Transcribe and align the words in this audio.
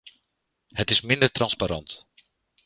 Het 0.67 0.89
is 0.91 1.01
minder 1.01 1.31
transparant. 1.31 2.05